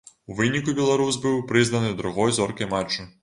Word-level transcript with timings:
У 0.29 0.37
выніку 0.37 0.73
беларус 0.79 1.19
быў 1.27 1.35
прызнаны 1.53 1.93
другой 2.01 2.35
зоркай 2.41 2.71
матчу. 2.75 3.09